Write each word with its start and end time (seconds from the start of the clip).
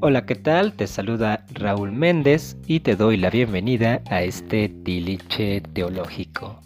Hola, 0.00 0.24
¿qué 0.24 0.36
tal? 0.36 0.74
Te 0.74 0.86
saluda 0.86 1.44
Raúl 1.52 1.90
Méndez 1.90 2.56
y 2.66 2.80
te 2.80 2.94
doy 2.94 3.16
la 3.16 3.28
bienvenida 3.28 4.02
a 4.08 4.22
este 4.22 4.68
tiliche 4.68 5.60
teológico 5.60 6.60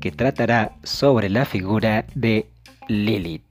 que 0.00 0.12
tratará 0.12 0.76
sobre 0.84 1.28
la 1.28 1.44
figura 1.44 2.06
de 2.14 2.46
Lilith. 2.86 3.42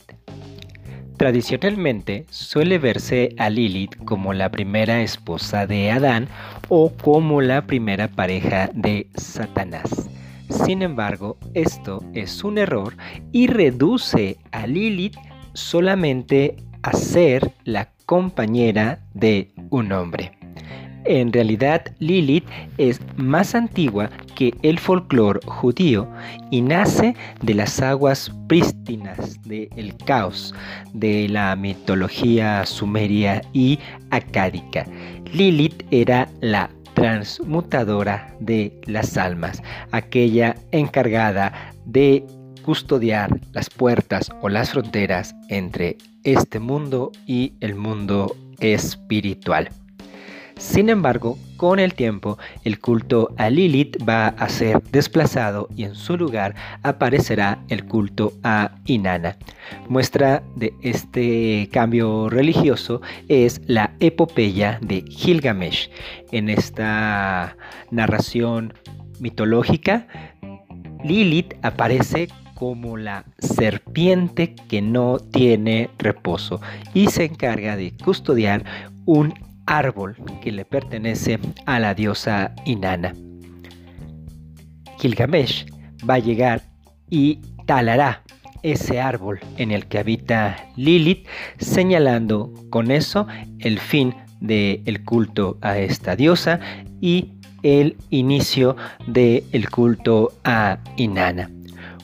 Tradicionalmente 1.18 2.26
suele 2.30 2.78
verse 2.78 3.36
a 3.38 3.50
Lilith 3.50 3.98
como 4.06 4.34
la 4.34 4.50
primera 4.50 5.02
esposa 5.02 5.68
de 5.68 5.92
Adán 5.92 6.30
o 6.70 6.94
como 6.94 7.42
la 7.42 7.66
primera 7.66 8.08
pareja 8.08 8.70
de 8.74 9.08
Satanás. 9.16 10.10
Sin 10.50 10.82
embargo, 10.82 11.38
esto 11.54 12.04
es 12.14 12.44
un 12.44 12.58
error 12.58 12.96
y 13.32 13.48
reduce 13.48 14.38
a 14.52 14.68
Lilith 14.68 15.18
solamente 15.54 16.58
a 16.82 16.94
ser 16.94 17.54
la 17.64 17.90
compañera 18.06 19.00
de 19.14 19.52
un 19.70 19.92
hombre. 19.92 20.32
En 21.06 21.34
realidad, 21.34 21.84
Lilith 22.00 22.46
es 22.78 23.02
más 23.18 23.56
antigua 23.56 24.10
que 24.36 24.54
el 24.62 24.80
folclore 24.80 25.42
judío 25.46 26.08
y 26.50 26.62
nace 26.62 27.14
de 27.42 27.54
las 27.54 27.82
aguas 27.82 28.32
prístinas 28.48 29.42
del 29.44 29.96
caos 30.06 30.56
de 30.94 31.28
la 31.28 31.56
mitología 31.58 32.66
sumeria 32.66 33.42
y 33.52 33.80
acádica. 34.12 34.86
Lilith 35.34 35.84
era 35.92 36.30
la 36.40 36.70
transmutadora 36.94 38.36
de 38.40 38.80
las 38.86 39.18
almas, 39.18 39.62
aquella 39.92 40.56
encargada 40.72 41.54
de 41.86 42.26
custodiar 42.64 43.40
las 43.52 43.70
puertas 43.70 44.32
o 44.42 44.50
las 44.50 44.72
fronteras 44.72 45.36
entre 45.50 45.98
este 46.24 46.60
mundo 46.60 47.12
y 47.26 47.54
el 47.60 47.76
mundo 47.76 48.36
espiritual. 48.60 49.70
Sin 50.64 50.88
embargo, 50.90 51.38
con 51.58 51.78
el 51.78 51.94
tiempo, 51.94 52.38
el 52.64 52.80
culto 52.80 53.34
a 53.38 53.50
Lilith 53.50 53.98
va 54.08 54.28
a 54.30 54.48
ser 54.48 54.82
desplazado 54.82 55.68
y 55.76 55.84
en 55.84 55.94
su 55.94 56.18
lugar 56.18 56.56
aparecerá 56.84 57.60
el 57.68 57.86
culto 57.86 58.32
a 58.44 58.72
Inanna. 58.86 59.36
Muestra 59.90 60.42
de 60.56 60.74
este 60.82 61.68
cambio 61.70 62.30
religioso 62.30 63.02
es 63.28 63.62
la 63.68 63.94
epopeya 64.00 64.80
de 64.82 65.02
Gilgamesh. 65.02 65.90
En 66.32 66.50
esta 66.50 67.58
narración 67.92 68.74
mitológica, 69.20 70.08
Lilith 71.04 71.56
aparece 71.62 72.30
como 72.56 72.96
la 72.96 73.26
serpiente 73.38 74.56
que 74.70 74.82
no 74.82 75.18
tiene 75.20 75.90
reposo 76.00 76.62
y 76.94 77.08
se 77.08 77.26
encarga 77.26 77.76
de 77.76 77.92
custodiar 77.98 78.64
un 79.06 79.34
árbol 79.66 80.16
que 80.42 80.52
le 80.52 80.66
pertenece 80.66 81.40
a 81.66 81.80
la 81.80 81.94
diosa 81.94 82.54
Inanna. 82.66 83.14
Gilgamesh 85.00 85.66
va 86.08 86.16
a 86.16 86.20
llegar 86.20 86.62
y 87.10 87.40
talará 87.66 88.24
ese 88.64 89.02
árbol 89.02 89.40
en 89.58 89.72
el 89.72 89.86
que 89.88 90.00
habita 90.00 90.56
Lilith, 90.76 91.28
señalando 91.58 92.52
con 92.70 92.92
eso 92.92 93.28
el 93.60 93.80
fin 93.80 94.16
del 94.40 95.04
culto 95.04 95.58
a 95.62 95.78
esta 95.78 96.16
diosa 96.16 96.60
y 97.02 97.34
el 97.62 97.96
inicio 98.10 98.76
del 99.08 99.70
culto 99.70 100.34
a 100.44 100.80
Inanna. 100.98 101.50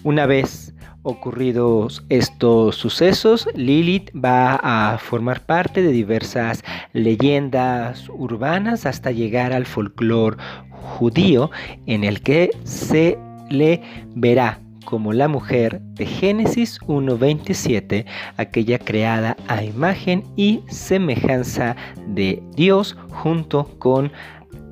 Una 0.03 0.25
vez 0.25 0.73
ocurridos 1.03 2.03
estos 2.09 2.75
sucesos, 2.75 3.47
Lilith 3.55 4.11
va 4.14 4.59
a 4.61 4.97
formar 4.97 5.45
parte 5.45 5.81
de 5.81 5.92
diversas 5.92 6.64
leyendas 6.94 8.09
urbanas 8.09 8.86
hasta 8.86 9.11
llegar 9.11 9.54
al 9.54 9.65
folclore 9.65 10.37
judío 10.70 11.52
en 11.86 12.04
el 12.04 12.21
que 12.21 12.49
se 12.64 13.17
le 13.49 13.82
verá 14.15 14.60
como 14.86 15.14
la 15.14 15.27
mujer 15.27 15.82
de 15.82 16.05
Génesis 16.05 16.80
1.27, 16.82 18.05
aquella 18.37 18.80
creada 18.80 19.37
a 19.48 19.64
imagen 19.64 20.23
y 20.36 20.64
semejanza 20.67 21.76
de 22.08 22.42
Dios 22.55 22.98
junto 23.11 23.66
con 23.77 24.11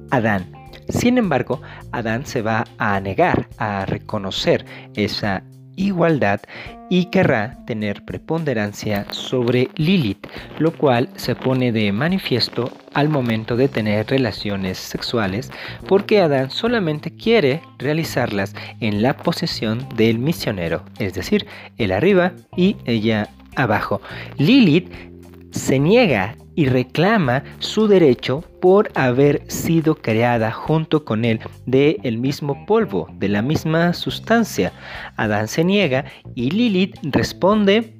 Adán. 0.09 0.51
Sin 0.89 1.17
embargo, 1.17 1.61
Adán 1.91 2.25
se 2.25 2.41
va 2.41 2.63
a 2.79 2.99
negar 2.99 3.47
a 3.59 3.85
reconocer 3.85 4.65
esa 4.95 5.43
igualdad 5.77 6.41
y 6.89 7.05
querrá 7.05 7.57
tener 7.65 8.03
preponderancia 8.03 9.05
sobre 9.11 9.69
Lilith, 9.75 10.27
lo 10.59 10.73
cual 10.73 11.09
se 11.15 11.35
pone 11.35 11.71
de 11.71 11.91
manifiesto 11.93 12.71
al 12.93 13.07
momento 13.07 13.55
de 13.55 13.69
tener 13.69 14.07
relaciones 14.07 14.77
sexuales 14.77 15.51
porque 15.87 16.19
Adán 16.19 16.49
solamente 16.49 17.15
quiere 17.15 17.61
realizarlas 17.77 18.53
en 18.81 19.01
la 19.01 19.15
posesión 19.15 19.87
del 19.95 20.19
misionero, 20.19 20.83
es 20.99 21.13
decir, 21.13 21.47
él 21.77 21.91
arriba 21.91 22.33
y 22.55 22.75
ella 22.85 23.29
abajo. 23.55 24.01
Lilith 24.37 24.91
se 25.51 25.79
niega 25.79 26.35
y 26.57 26.65
reclama 26.65 27.43
su 27.59 27.87
derecho 27.87 28.43
por 28.59 28.89
haber 28.95 29.43
sido 29.47 29.93
creada 29.93 30.51
junto 30.51 31.05
con 31.05 31.23
él 31.23 31.39
de 31.67 31.99
el 32.01 32.17
mismo 32.17 32.65
polvo, 32.65 33.07
de 33.13 33.29
la 33.29 33.43
misma 33.43 33.93
sustancia. 33.93 34.73
Adán 35.17 35.47
se 35.47 35.63
niega 35.63 36.05
y 36.33 36.49
Lilith 36.49 36.97
responde 37.03 37.93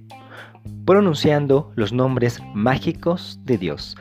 pronunciando 0.85 1.71
los 1.75 1.93
nombres 1.93 2.39
mágicos 2.55 3.39
de 3.43 3.59
Dios. 3.59 3.95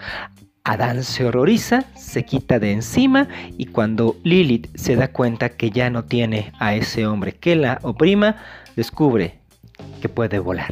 Adán 0.64 1.02
se 1.02 1.26
horroriza, 1.26 1.84
se 1.94 2.24
quita 2.24 2.58
de 2.58 2.72
encima 2.72 3.28
y 3.58 3.66
cuando 3.66 4.16
Lilith 4.24 4.74
se 4.74 4.96
da 4.96 5.08
cuenta 5.08 5.50
que 5.50 5.68
ya 5.68 5.90
no 5.90 6.06
tiene 6.06 6.50
a 6.58 6.74
ese 6.74 7.06
hombre 7.06 7.32
que 7.32 7.56
la 7.56 7.78
oprima, 7.82 8.36
descubre 8.74 9.38
que 10.00 10.08
puede 10.08 10.38
volar 10.38 10.70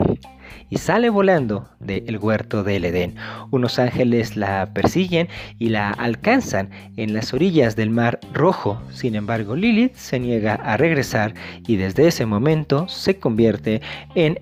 y 0.70 0.78
sale 0.78 1.10
volando 1.10 1.68
del 1.80 2.18
huerto 2.18 2.62
del 2.62 2.84
Edén. 2.84 3.16
Unos 3.50 3.78
ángeles 3.78 4.36
la 4.36 4.72
persiguen 4.72 5.28
y 5.58 5.68
la 5.68 5.90
alcanzan 5.90 6.70
en 6.96 7.14
las 7.14 7.32
orillas 7.34 7.76
del 7.76 7.90
mar 7.90 8.20
rojo. 8.32 8.80
Sin 8.90 9.14
embargo, 9.14 9.56
Lilith 9.56 9.94
se 9.94 10.18
niega 10.18 10.54
a 10.54 10.76
regresar 10.76 11.34
y 11.66 11.76
desde 11.76 12.06
ese 12.08 12.26
momento 12.26 12.88
se 12.88 13.18
convierte 13.18 13.82
en 14.14 14.40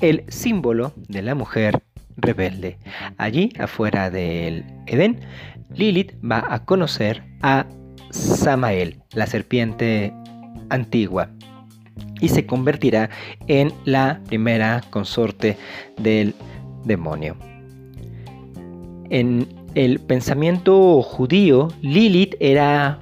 el 0.00 0.24
símbolo 0.28 0.92
de 1.08 1.22
la 1.22 1.34
mujer 1.34 1.82
rebelde. 2.16 2.78
Allí, 3.18 3.52
afuera 3.58 4.10
del 4.10 4.64
Edén, 4.86 5.20
Lilith 5.70 6.12
va 6.24 6.44
a 6.48 6.64
conocer 6.64 7.22
a 7.42 7.66
Samael, 8.10 9.00
la 9.12 9.26
serpiente 9.26 10.12
antigua 10.70 11.30
y 12.24 12.28
se 12.28 12.46
convertirá 12.46 13.10
en 13.46 13.72
la 13.84 14.20
primera 14.26 14.82
consorte 14.90 15.58
del 15.98 16.34
demonio. 16.84 17.36
En 19.10 19.46
el 19.74 20.00
pensamiento 20.00 21.02
judío, 21.02 21.68
Lilith 21.82 22.34
era 22.40 23.00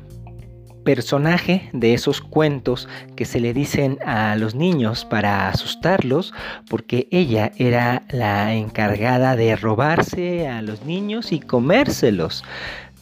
personaje 0.84 1.70
de 1.72 1.94
esos 1.94 2.20
cuentos 2.20 2.88
que 3.14 3.24
se 3.24 3.38
le 3.38 3.54
dicen 3.54 3.98
a 4.04 4.34
los 4.34 4.56
niños 4.56 5.04
para 5.04 5.48
asustarlos, 5.48 6.34
porque 6.68 7.06
ella 7.12 7.52
era 7.56 8.02
la 8.10 8.54
encargada 8.54 9.36
de 9.36 9.54
robarse 9.54 10.48
a 10.48 10.60
los 10.62 10.84
niños 10.84 11.30
y 11.30 11.38
comérselos 11.38 12.42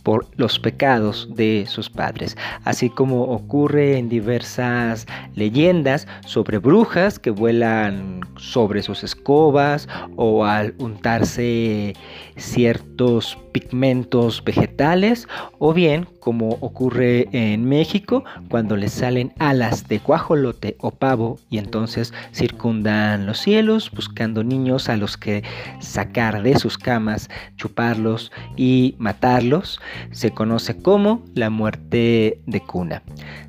por 0.02 0.26
los 0.36 0.58
pecados 0.58 1.28
de 1.34 1.64
sus 1.68 1.90
padres, 1.90 2.36
así 2.64 2.90
como 2.90 3.22
ocurre 3.24 3.98
en 3.98 4.08
diversas 4.08 5.06
leyendas 5.34 6.06
sobre 6.26 6.58
brujas 6.58 7.18
que 7.18 7.30
vuelan 7.30 8.20
sobre 8.36 8.82
sus 8.82 9.04
escobas 9.04 9.88
o 10.16 10.44
al 10.44 10.74
untarse 10.78 11.94
ciertos 12.36 13.36
pigmentos 13.52 14.42
vegetales 14.44 15.28
o 15.58 15.72
bien 15.72 16.06
como 16.20 16.50
ocurre 16.60 17.28
en 17.32 17.64
México 17.64 18.24
cuando 18.48 18.76
les 18.76 18.92
salen 18.92 19.32
alas 19.38 19.88
de 19.88 19.98
guajolote 19.98 20.76
o 20.80 20.90
pavo 20.90 21.38
y 21.50 21.58
entonces 21.58 22.12
circundan 22.32 23.26
los 23.26 23.38
cielos 23.38 23.90
buscando 23.90 24.44
niños 24.44 24.88
a 24.88 24.96
los 24.96 25.16
que 25.16 25.42
sacar 25.80 26.42
de 26.42 26.58
sus 26.58 26.78
camas, 26.78 27.30
chuparlos 27.56 28.32
y 28.56 28.94
matarlos. 28.98 29.80
Se 30.12 30.30
conoce 30.30 30.76
como 30.76 31.24
la 31.34 31.50
muerte 31.50 32.40
de 32.46 32.60
cuna. 32.60 33.02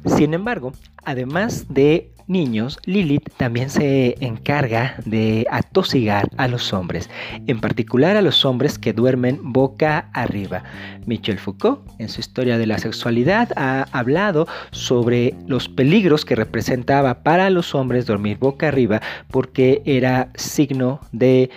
Sin 0.05 0.33
embargo, 0.33 0.71
además 1.03 1.65
de 1.69 2.10
niños, 2.27 2.79
Lilith 2.85 3.29
también 3.37 3.69
se 3.69 4.15
encarga 4.23 4.95
de 5.05 5.45
atosigar 5.51 6.29
a 6.37 6.47
los 6.47 6.73
hombres, 6.73 7.09
en 7.47 7.59
particular 7.59 8.17
a 8.17 8.21
los 8.21 8.45
hombres 8.45 8.77
que 8.77 8.93
duermen 8.93 9.39
boca 9.41 10.09
arriba. 10.13 10.63
Michel 11.05 11.39
Foucault, 11.39 11.81
en 11.99 12.09
su 12.09 12.19
historia 12.19 12.57
de 12.57 12.67
la 12.67 12.77
sexualidad, 12.77 13.49
ha 13.55 13.87
hablado 13.91 14.47
sobre 14.71 15.35
los 15.47 15.69
peligros 15.69 16.25
que 16.25 16.35
representaba 16.35 17.23
para 17.23 17.49
los 17.49 17.75
hombres 17.75 18.05
dormir 18.05 18.37
boca 18.37 18.67
arriba 18.67 19.01
porque 19.29 19.81
era 19.85 20.29
signo 20.35 20.99
de 21.11 21.49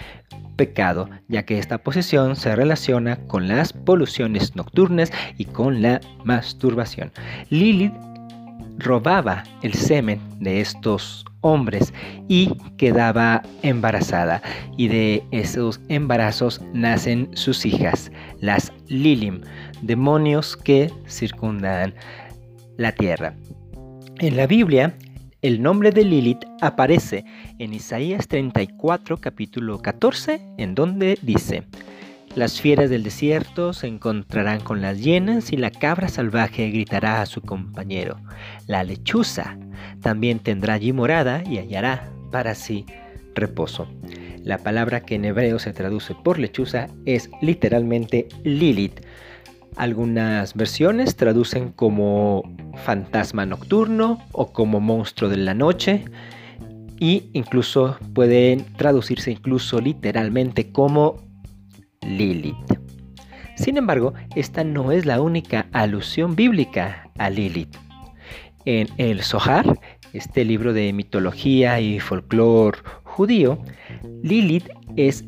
pecado, 0.56 1.08
ya 1.28 1.44
que 1.44 1.58
esta 1.58 1.78
posición 1.78 2.37
se 2.37 2.55
relaciona 2.55 3.17
con 3.26 3.49
las 3.49 3.72
poluciones 3.72 4.55
nocturnas 4.56 5.12
y 5.37 5.46
con 5.46 5.82
la 5.82 6.00
masturbación. 6.25 7.12
Lilith 7.50 7.93
robaba 8.78 9.44
el 9.62 9.74
semen 9.74 10.20
de 10.40 10.60
estos 10.60 11.24
hombres 11.40 11.92
y 12.28 12.54
quedaba 12.76 13.42
embarazada 13.62 14.42
y 14.76 14.88
de 14.88 15.22
esos 15.30 15.80
embarazos 15.88 16.60
nacen 16.72 17.28
sus 17.34 17.66
hijas, 17.66 18.10
las 18.40 18.72
Lilim, 18.88 19.42
demonios 19.82 20.56
que 20.56 20.90
circundan 21.06 21.94
la 22.76 22.92
tierra. 22.92 23.34
En 24.18 24.36
la 24.36 24.46
Biblia, 24.46 24.96
el 25.42 25.62
nombre 25.62 25.90
de 25.90 26.04
Lilith 26.04 26.44
aparece 26.62 27.24
en 27.58 27.74
Isaías 27.74 28.28
34, 28.28 29.18
capítulo 29.18 29.78
14, 29.78 30.40
en 30.56 30.74
donde 30.74 31.18
dice, 31.20 31.64
las 32.34 32.60
fieras 32.60 32.90
del 32.90 33.04
desierto 33.04 33.72
se 33.72 33.86
encontrarán 33.86 34.60
con 34.60 34.81
las 34.81 35.00
hienas 35.00 35.52
y 35.52 35.56
la 35.56 35.70
cabra 35.70 36.08
salvaje 36.08 36.69
gritará 36.70 37.22
a 37.22 37.26
su 37.26 37.40
compañero. 37.40 38.16
La 38.66 38.82
lechuza 38.82 39.56
también 40.00 40.40
tendrá 40.40 40.75
allí 40.75 40.92
morada 40.92 41.44
y 41.48 41.58
hallará 41.58 42.10
para 42.32 42.54
sí 42.54 42.86
reposo. 43.34 43.86
La 44.42 44.58
palabra 44.58 45.00
que 45.00 45.14
en 45.14 45.25
hebreo 45.25 45.58
se 45.58 45.72
traduce 45.72 46.14
por 46.14 46.38
lechuza 46.38 46.88
es 47.06 47.31
literalmente 47.40 48.28
Lilith. 48.42 49.00
Algunas 49.76 50.54
versiones 50.54 51.16
traducen 51.16 51.70
como 51.70 52.42
fantasma 52.84 53.46
nocturno 53.46 54.19
o 54.32 54.52
como 54.52 54.81
monstruo 54.81 55.31
de 55.31 55.36
la 55.36 55.54
noche 55.54 56.04
y 56.98 57.31
incluso 57.32 57.96
pueden 58.12 58.64
traducirse 58.76 59.31
incluso 59.31 59.81
literalmente 59.81 60.70
como 60.70 61.23
Lilith. 62.06 62.56
Sin 63.56 63.76
embargo, 63.76 64.14
esta 64.34 64.64
no 64.64 64.92
es 64.92 65.06
la 65.06 65.20
única 65.20 65.66
alusión 65.72 66.36
bíblica 66.36 67.10
a 67.18 67.30
Lilith. 67.30 67.76
En 68.64 68.88
el 68.96 69.22
Zohar, 69.22 69.78
este 70.12 70.44
libro 70.44 70.72
de 70.72 70.92
mitología 70.92 71.80
y 71.80 72.00
folclore 72.00 72.78
judío, 73.02 73.58
Lilith 74.22 74.68
es 74.96 75.24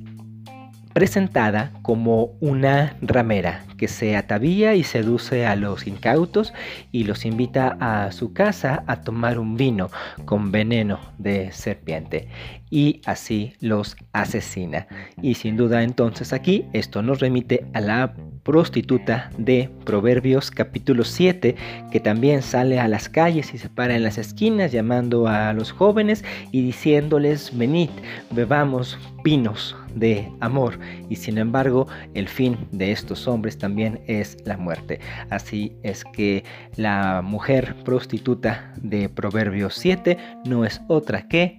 presentada 0.94 1.72
como 1.82 2.36
una 2.40 2.96
ramera 3.02 3.65
que 3.76 3.88
se 3.88 4.16
atavía 4.16 4.74
y 4.74 4.84
seduce 4.84 5.46
a 5.46 5.56
los 5.56 5.86
incautos 5.86 6.52
y 6.92 7.04
los 7.04 7.24
invita 7.24 7.76
a 7.80 8.12
su 8.12 8.32
casa 8.32 8.84
a 8.86 9.02
tomar 9.02 9.38
un 9.38 9.56
vino 9.56 9.90
con 10.24 10.52
veneno 10.52 11.00
de 11.18 11.52
serpiente 11.52 12.28
y 12.70 13.00
así 13.06 13.54
los 13.60 13.96
asesina. 14.12 14.86
Y 15.22 15.34
sin 15.34 15.56
duda 15.56 15.82
entonces 15.82 16.32
aquí 16.32 16.64
esto 16.72 17.02
nos 17.02 17.20
remite 17.20 17.66
a 17.72 17.80
la 17.80 18.14
prostituta 18.42 19.30
de 19.38 19.70
Proverbios 19.84 20.50
capítulo 20.50 21.04
7, 21.04 21.56
que 21.90 22.00
también 22.00 22.42
sale 22.42 22.78
a 22.78 22.88
las 22.88 23.08
calles 23.08 23.52
y 23.54 23.58
se 23.58 23.68
para 23.68 23.96
en 23.96 24.02
las 24.02 24.18
esquinas 24.18 24.72
llamando 24.72 25.26
a 25.26 25.52
los 25.52 25.72
jóvenes 25.72 26.24
y 26.52 26.62
diciéndoles, 26.62 27.56
venid, 27.56 27.90
bebamos 28.30 28.98
vinos 29.24 29.76
de 29.94 30.30
amor. 30.40 30.78
Y 31.08 31.16
sin 31.16 31.38
embargo, 31.38 31.88
el 32.14 32.28
fin 32.28 32.56
de 32.70 32.92
estos 32.92 33.26
hombres 33.26 33.58
también 33.66 34.00
es 34.06 34.36
la 34.44 34.56
muerte. 34.56 35.00
Así 35.28 35.72
es 35.82 36.04
que 36.04 36.44
la 36.76 37.20
mujer 37.20 37.74
prostituta 37.84 38.72
de 38.80 39.08
Proverbios 39.08 39.74
7 39.74 40.16
no 40.44 40.64
es 40.64 40.80
otra 40.86 41.26
que 41.26 41.58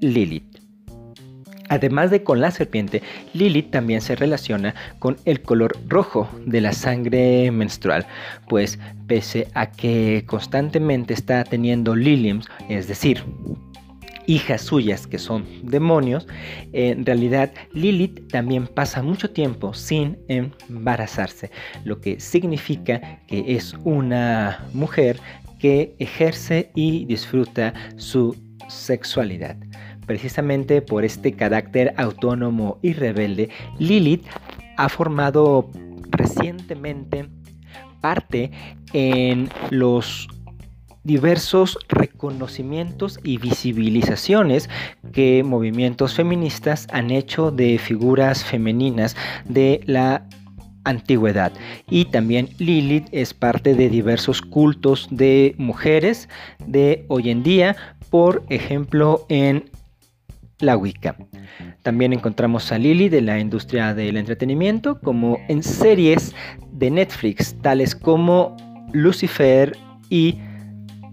Lilith. 0.00 0.60
Además 1.68 2.12
de 2.12 2.22
con 2.22 2.40
la 2.40 2.52
serpiente, 2.52 3.02
Lilith 3.32 3.72
también 3.72 4.02
se 4.02 4.14
relaciona 4.14 4.76
con 5.00 5.16
el 5.24 5.42
color 5.42 5.76
rojo 5.88 6.28
de 6.46 6.60
la 6.60 6.72
sangre 6.72 7.50
menstrual, 7.50 8.06
pues 8.48 8.78
pese 9.08 9.48
a 9.54 9.72
que 9.72 10.22
constantemente 10.28 11.12
está 11.12 11.42
teniendo 11.42 11.96
Liliums, 11.96 12.46
es 12.68 12.86
decir, 12.86 13.24
hijas 14.26 14.62
suyas 14.62 15.06
que 15.06 15.18
son 15.18 15.44
demonios, 15.62 16.26
en 16.72 17.04
realidad 17.04 17.52
Lilith 17.72 18.28
también 18.28 18.66
pasa 18.66 19.02
mucho 19.02 19.30
tiempo 19.30 19.74
sin 19.74 20.18
embarazarse, 20.28 21.50
lo 21.84 22.00
que 22.00 22.20
significa 22.20 23.20
que 23.26 23.56
es 23.56 23.74
una 23.84 24.66
mujer 24.72 25.18
que 25.58 25.94
ejerce 25.98 26.70
y 26.74 27.04
disfruta 27.06 27.74
su 27.96 28.36
sexualidad. 28.68 29.56
Precisamente 30.06 30.82
por 30.82 31.04
este 31.04 31.32
carácter 31.32 31.94
autónomo 31.96 32.78
y 32.82 32.92
rebelde, 32.92 33.48
Lilith 33.78 34.26
ha 34.76 34.88
formado 34.88 35.70
recientemente 36.10 37.28
parte 38.00 38.50
en 38.92 39.48
los 39.70 40.28
diversos 41.04 41.78
reconocimientos 41.88 43.20
y 43.22 43.38
visibilizaciones 43.38 44.68
que 45.12 45.42
movimientos 45.44 46.14
feministas 46.14 46.86
han 46.90 47.10
hecho 47.10 47.50
de 47.50 47.78
figuras 47.78 48.42
femeninas 48.42 49.16
de 49.44 49.82
la 49.86 50.26
antigüedad. 50.84 51.52
Y 51.88 52.06
también 52.06 52.48
Lilith 52.58 53.08
es 53.12 53.34
parte 53.34 53.74
de 53.74 53.88
diversos 53.88 54.42
cultos 54.42 55.08
de 55.10 55.54
mujeres 55.58 56.28
de 56.66 57.04
hoy 57.08 57.30
en 57.30 57.42
día, 57.42 57.76
por 58.10 58.44
ejemplo 58.48 59.26
en 59.28 59.70
la 60.60 60.76
Wicca. 60.76 61.16
También 61.82 62.12
encontramos 62.12 62.70
a 62.72 62.78
Lily 62.78 63.08
de 63.08 63.20
la 63.20 63.38
industria 63.38 63.94
del 63.94 64.16
entretenimiento, 64.16 65.00
como 65.00 65.38
en 65.48 65.62
series 65.62 66.34
de 66.72 66.90
Netflix, 66.90 67.54
tales 67.60 67.94
como 67.94 68.56
Lucifer 68.92 69.76
y 70.08 70.38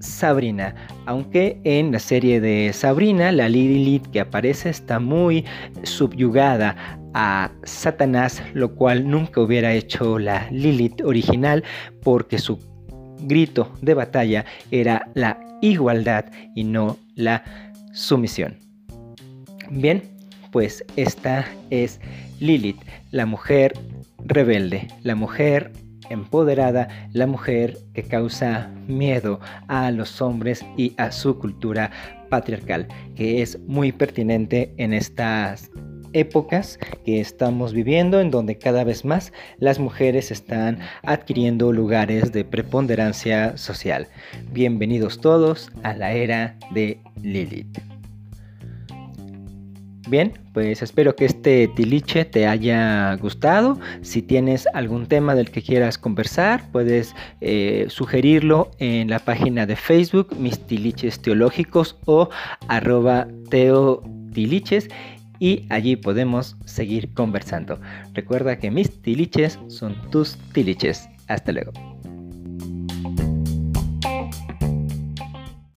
Sabrina. 0.02 0.76
Aunque 1.06 1.60
en 1.64 1.92
la 1.92 2.00
serie 2.00 2.42
de 2.42 2.72
Sabrina, 2.74 3.32
la 3.32 3.48
Lilith 3.48 4.08
que 4.08 4.20
aparece 4.20 4.70
está 4.70 5.00
muy 5.00 5.46
subyugada 5.84 7.00
a 7.14 7.52
Satanás, 7.64 8.42
lo 8.54 8.76
cual 8.76 9.08
nunca 9.10 9.42
hubiera 9.42 9.74
hecho 9.74 10.20
la 10.20 10.50
Lilith 10.52 11.02
original, 11.04 11.64
porque 12.04 12.38
su 12.38 12.60
grito 13.22 13.74
de 13.82 13.94
batalla 13.94 14.46
era 14.72 15.08
la 15.14 15.40
igualdad 15.62 16.26
y 16.56 16.64
no 16.64 16.98
la 17.16 17.44
sumisión. 17.94 18.58
Bien, 19.70 20.02
pues 20.52 20.84
esta 20.96 21.46
es 21.70 22.00
Lilith, 22.40 22.82
la 23.12 23.26
mujer 23.26 23.74
rebelde, 24.26 24.88
la 25.04 25.16
mujer 25.16 25.72
empoderada, 26.12 26.88
la 27.14 27.28
mujer 27.28 27.78
que 27.94 28.04
causa 28.04 28.70
miedo 28.88 29.40
a 29.68 29.92
los 29.92 30.22
hombres 30.22 30.66
y 30.78 30.94
a 30.98 31.12
su 31.12 31.38
cultura 31.38 31.92
patriarcal, 32.30 32.88
que 33.16 33.42
es 33.42 33.60
muy 33.68 33.92
pertinente 33.92 34.74
en 34.78 34.94
estas 34.94 35.72
épocas 36.14 36.78
que 37.06 37.20
estamos 37.20 37.74
viviendo 37.74 38.20
en 38.20 38.32
donde 38.32 38.58
cada 38.58 38.84
vez 38.84 39.06
más 39.06 39.32
las 39.60 39.80
mujeres 39.80 40.32
están 40.32 40.80
adquiriendo 41.04 41.72
lugares 41.72 42.32
de 42.32 42.44
preponderancia 42.44 43.58
social. 43.58 44.08
Bienvenidos 44.52 45.20
todos 45.22 45.72
a 45.84 45.94
la 45.94 46.14
era 46.14 46.58
de 46.72 47.00
Lilith. 47.22 48.01
Bien, 50.12 50.34
pues 50.52 50.82
espero 50.82 51.16
que 51.16 51.24
este 51.24 51.70
tiliche 51.70 52.26
te 52.26 52.46
haya 52.46 53.16
gustado. 53.16 53.80
Si 54.02 54.22
tienes 54.22 54.68
algún 54.74 55.06
tema 55.06 55.36
del 55.36 55.52
que 55.52 55.62
quieras 55.62 55.98
conversar, 55.98 56.70
puedes 56.74 57.16
eh, 57.40 57.86
sugerirlo 57.88 58.72
en 58.80 59.10
la 59.10 59.20
página 59.20 59.66
de 59.66 59.78
Facebook, 59.78 60.36
mis 60.38 60.60
tiliches 60.68 61.22
teológicos 61.22 61.98
o 62.04 62.28
arroba 62.68 63.30
teotiliches 63.50 64.90
y 65.40 65.66
allí 65.70 65.96
podemos 65.96 66.58
seguir 66.66 67.14
conversando. 67.14 67.80
Recuerda 68.14 68.60
que 68.60 68.70
mis 68.70 69.02
tiliches 69.02 69.60
son 69.70 69.96
tus 70.12 70.36
tiliches. 70.52 71.08
Hasta 71.30 71.54
luego. 71.54 71.91